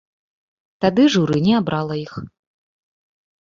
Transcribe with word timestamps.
Тады 0.85 1.05
журы 1.15 1.37
не 1.49 1.53
абрала 1.59 1.95
іх. 2.05 2.13